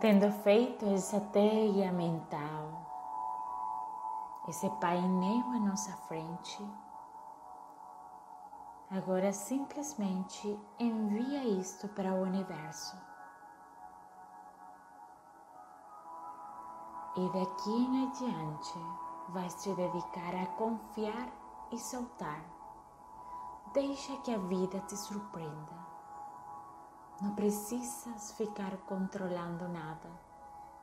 Tendo 0.00 0.30
feito 0.42 0.84
essa 0.84 1.18
teia 1.18 1.90
mental, 1.90 2.86
esse 4.48 4.68
painel 4.78 5.46
à 5.52 5.60
nossa 5.60 5.96
frente, 6.06 6.70
agora 8.90 9.32
simplesmente 9.32 10.60
envia 10.78 11.42
isto 11.42 11.88
para 11.88 12.12
o 12.12 12.20
universo. 12.20 13.07
E 17.18 17.28
daqui 17.30 17.70
em 17.72 18.06
adiante 18.06 18.78
vais 19.30 19.52
te 19.56 19.74
dedicar 19.74 20.36
a 20.36 20.46
confiar 20.54 21.28
e 21.72 21.76
soltar. 21.76 22.40
Deixa 23.72 24.16
que 24.18 24.32
a 24.32 24.38
vida 24.38 24.78
te 24.82 24.96
surpreenda. 24.96 25.88
Não 27.20 27.34
precisas 27.34 28.30
ficar 28.36 28.76
controlando 28.86 29.68
nada, 29.68 30.08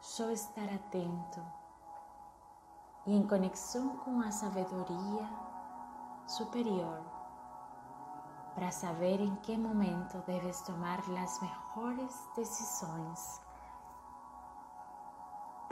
só 0.02 0.30
estar 0.30 0.68
atento 0.74 1.42
e 3.06 3.16
em 3.16 3.26
conexão 3.26 3.96
com 4.00 4.20
a 4.20 4.30
sabedoria 4.30 5.30
superior 6.28 7.02
para 8.56 8.72
saber 8.72 9.22
em 9.22 9.34
que 9.38 9.58
momento 9.58 10.18
deves 10.28 10.62
tomar 10.64 11.00
as 11.00 11.40
melhores 11.40 12.30
decisões 12.36 13.45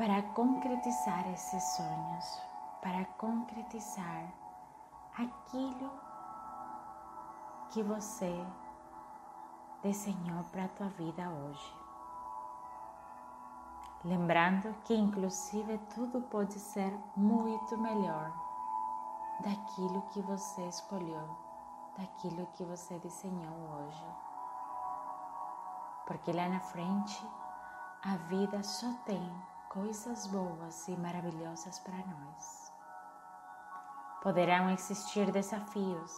para 0.04 0.22
concretizar 0.34 1.26
esses 1.30 1.64
sonhos, 1.78 2.42
para 2.82 3.06
concretizar 3.18 4.34
aquilo 5.18 5.90
que 7.70 7.82
você 7.82 8.46
desenhou 9.82 10.44
para 10.52 10.66
a 10.66 10.68
tua 10.68 10.90
vida 10.90 11.30
hoje. 11.30 11.74
Lembrando 14.04 14.76
que, 14.84 14.94
inclusive, 14.94 15.78
tudo 15.96 16.20
pode 16.24 16.60
ser 16.60 16.94
muito 17.16 17.78
melhor 17.78 18.30
daquilo 19.40 20.02
que 20.10 20.22
você 20.22 20.68
escolheu, 20.68 21.30
daquilo 21.98 22.46
que 22.56 22.66
você 22.66 23.00
desenhou 23.00 23.56
hoje. 23.78 24.06
Porque 26.06 26.34
lá 26.34 26.50
na 26.50 26.60
frente, 26.60 27.26
a 28.04 28.18
vida 28.28 28.62
só 28.64 28.92
tem 29.06 29.53
coisas 29.74 30.28
boas 30.28 30.88
e 30.88 30.96
maravilhosas 30.96 31.80
para 31.80 31.98
nós. 31.98 32.72
Poderão 34.22 34.70
existir 34.70 35.32
desafios, 35.32 36.14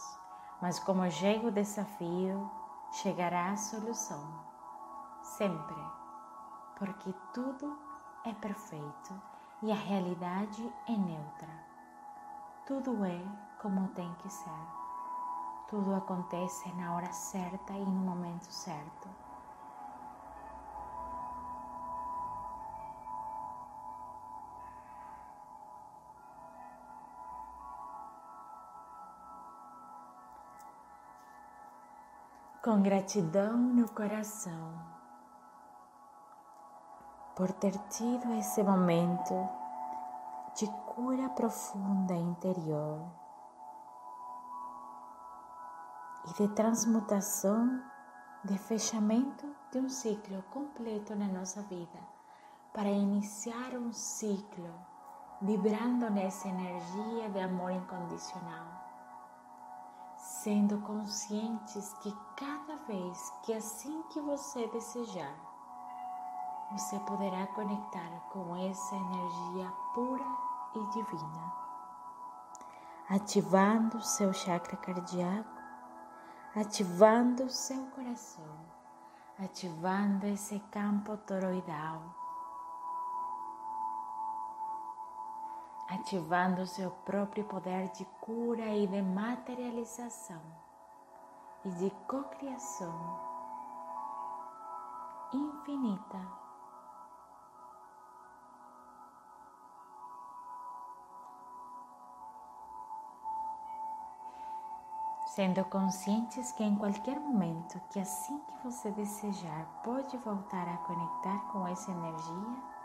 mas 0.60 0.78
como 0.78 1.10
chega 1.10 1.48
o 1.48 1.50
desafio, 1.50 2.50
chegará 2.92 3.52
a 3.52 3.56
solução. 3.56 4.44
Sempre, 5.22 5.82
porque 6.78 7.14
tudo 7.32 7.78
é 8.26 8.34
perfeito 8.34 9.22
e 9.62 9.72
a 9.72 9.76
realidade 9.76 10.70
é 10.86 10.92
neutra. 10.92 11.66
Tudo 12.66 13.06
é 13.06 13.22
como 13.62 13.88
tem 13.88 14.12
que 14.16 14.28
ser. 14.28 14.66
Tudo 15.68 15.94
acontece 15.94 16.70
na 16.74 16.94
hora 16.94 17.10
certa 17.10 17.72
e 17.72 17.84
no 17.84 18.02
momento 18.02 18.52
certo. 18.52 19.25
Com 32.66 32.82
gratidão 32.82 33.56
no 33.56 33.88
coração 33.90 34.74
por 37.36 37.52
ter 37.52 37.78
tido 37.90 38.32
esse 38.32 38.60
momento 38.60 39.48
de 40.56 40.66
cura 40.84 41.28
profunda 41.28 42.12
interior 42.12 43.06
e 46.28 46.42
de 46.42 46.48
transmutação, 46.56 47.80
de 48.42 48.58
fechamento 48.58 49.46
de 49.70 49.78
um 49.78 49.88
ciclo 49.88 50.42
completo 50.50 51.14
na 51.14 51.28
nossa 51.28 51.62
vida, 51.62 52.00
para 52.72 52.88
iniciar 52.88 53.74
um 53.76 53.92
ciclo 53.92 54.74
vibrando 55.40 56.10
nessa 56.10 56.48
energia 56.48 57.30
de 57.30 57.38
amor 57.38 57.70
incondicional 57.70 58.85
sendo 60.46 60.78
conscientes 60.82 61.92
que 61.94 62.16
cada 62.36 62.76
vez 62.86 63.32
que 63.42 63.52
assim 63.52 64.00
que 64.12 64.20
você 64.20 64.64
desejar, 64.68 65.34
você 66.70 67.00
poderá 67.00 67.48
conectar 67.48 68.08
com 68.30 68.54
essa 68.54 68.94
energia 68.94 69.72
pura 69.92 70.24
e 70.76 70.86
divina, 70.92 71.52
ativando 73.10 74.00
seu 74.00 74.32
chakra 74.32 74.76
cardíaco, 74.76 75.60
ativando 76.54 77.50
seu 77.50 77.84
coração, 77.86 78.56
ativando 79.40 80.26
esse 80.28 80.60
campo 80.70 81.16
toroidal 81.16 82.15
ativando 85.88 86.66
seu 86.66 86.90
próprio 86.90 87.44
poder 87.44 87.88
de 87.90 88.04
cura 88.20 88.66
e 88.74 88.86
de 88.86 89.02
materialização 89.02 90.40
e 91.64 91.70
de 91.70 91.90
cocriação 92.08 92.94
infinita. 95.32 96.46
Sendo 105.26 105.62
conscientes 105.66 106.50
que 106.52 106.64
em 106.64 106.76
qualquer 106.76 107.20
momento, 107.20 107.78
que 107.90 108.00
assim 108.00 108.38
que 108.38 108.64
você 108.64 108.90
desejar, 108.92 109.66
pode 109.84 110.16
voltar 110.18 110.66
a 110.66 110.78
conectar 110.78 111.38
com 111.52 111.68
essa 111.68 111.90
energia 111.90 112.75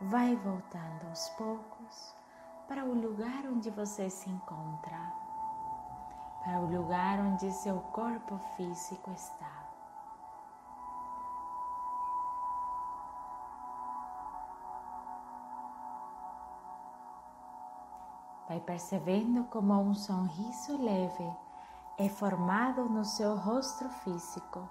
vai 0.00 0.36
voltando 0.36 1.08
aos 1.08 1.28
poucos 1.30 2.14
para 2.68 2.84
o 2.84 2.94
lugar 2.94 3.46
onde 3.46 3.70
você 3.70 4.08
se 4.08 4.30
encontra, 4.30 5.12
para 6.44 6.60
o 6.60 6.66
lugar 6.66 7.18
onde 7.18 7.50
seu 7.50 7.80
corpo 7.80 8.38
físico 8.56 9.10
está. 9.10 9.68
Vai 18.48 18.60
percebendo 18.60 19.44
como 19.44 19.78
um 19.80 19.94
sorriso 19.94 20.82
leve 20.82 21.36
é 21.98 22.08
formado 22.08 22.88
no 22.88 23.04
seu 23.04 23.36
rosto 23.36 23.88
físico 23.88 24.68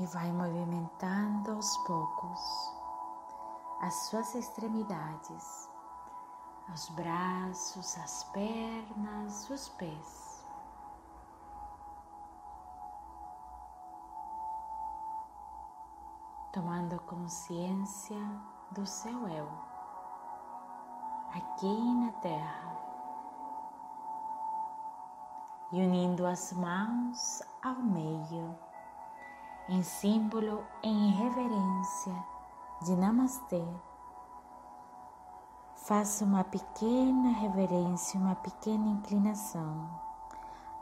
e 0.00 0.06
vai 0.06 0.32
movimentando 0.32 1.52
aos 1.52 1.76
poucos 1.78 2.40
as 3.82 3.94
suas 4.08 4.34
extremidades, 4.34 5.68
os 6.72 6.88
braços, 6.90 7.98
as 7.98 8.24
pernas, 8.24 9.50
os 9.50 9.68
pés. 9.70 10.46
Tomando 16.52 16.98
consciência 17.02 18.20
do 18.70 18.86
seu 18.86 19.28
eu, 19.28 19.48
aqui 21.34 21.94
na 21.94 22.12
Terra, 22.20 22.76
e 25.72 25.82
unindo 25.82 26.26
as 26.26 26.52
mãos 26.54 27.42
ao 27.62 27.76
meio 27.76 28.69
em 29.70 29.84
símbolo 29.84 30.64
em 30.82 31.12
reverência 31.12 32.12
de 32.82 32.96
Namastê. 32.96 33.64
Faça 35.76 36.24
uma 36.24 36.42
pequena 36.42 37.30
reverência, 37.30 38.18
uma 38.18 38.34
pequena 38.34 38.88
inclinação 38.88 39.88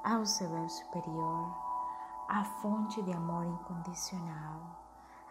ao 0.03 0.25
seu 0.25 0.51
eu 0.57 0.69
superior, 0.71 1.55
à 2.31 2.43
fonte 2.45 3.03
de 3.03 3.13
amor 3.13 3.45
incondicional, 3.45 4.59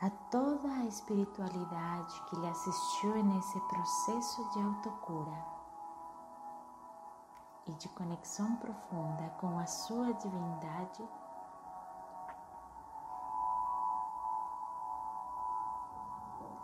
a 0.03 0.09
toda 0.29 0.67
a 0.67 0.85
espiritualidade 0.85 2.21
que 2.29 2.35
lhe 2.35 2.47
assistiu 2.47 3.23
nesse 3.23 3.59
processo 3.61 4.47
de 4.51 4.61
autocura 4.61 5.45
e 7.65 7.73
de 7.73 7.89
conexão 7.89 8.55
profunda 8.57 9.29
com 9.39 9.57
a 9.57 9.65
sua 9.65 10.13
divindade. 10.13 11.03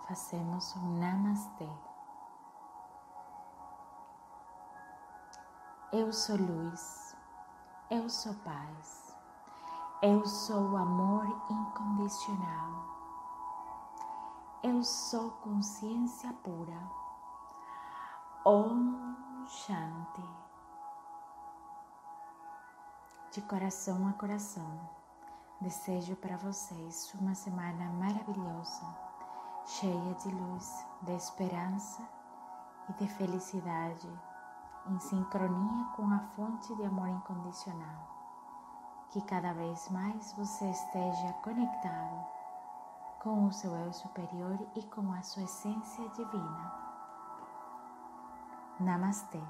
Fazemos 0.08 0.76
um 0.76 1.00
Namastê. 1.00 1.70
Eu 5.94 6.12
sou 6.12 6.36
luz, 6.36 7.16
eu 7.90 8.10
sou 8.10 8.34
paz, 8.44 9.16
eu 10.02 10.26
sou 10.26 10.76
amor 10.76 11.26
incondicional, 11.50 12.84
eu 14.64 14.84
sou 14.84 15.32
consciência 15.44 16.34
pura. 16.44 16.82
Om 18.46 19.46
Shanti. 19.48 20.30
De 23.32 23.42
coração 23.44 24.08
a 24.08 24.14
coração, 24.14 24.90
desejo 25.62 26.16
para 26.18 26.38
vocês 26.38 27.14
uma 27.20 27.34
semana 27.36 27.86
maravilhosa, 27.94 28.86
cheia 29.66 30.14
de 30.16 30.30
luz, 30.30 30.86
de 31.02 31.16
esperança 31.16 32.02
e 32.90 32.94
de 32.94 33.08
felicidade 33.08 34.10
em 34.90 35.00
sincronia 35.00 35.86
com 35.96 36.06
a 36.14 36.20
fonte 36.36 36.76
de 36.76 36.84
amor 36.84 37.08
incondicional. 37.08 38.12
Que 39.10 39.22
cada 39.22 39.54
vez 39.54 39.90
mais 39.90 40.34
você 40.34 40.70
esteja 40.70 41.34
conectado 41.44 42.26
com 43.20 43.46
o 43.46 43.54
seu 43.54 43.74
eu 43.76 43.94
superior 43.94 44.60
e 44.76 44.84
com 44.84 45.12
a 45.14 45.22
sua 45.22 45.44
essência 45.44 46.10
divina. 46.10 46.74
Namastê. 48.80 49.42